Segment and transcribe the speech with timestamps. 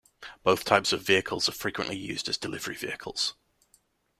[0.41, 3.35] Both types of vehicles are frequently used as delivery vehicles.